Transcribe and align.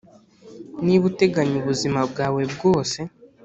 niba 0.85 1.03
uteganya 1.11 1.55
ubuzima 1.61 1.99
bwawe 2.11 2.41
bwose 2.53 2.99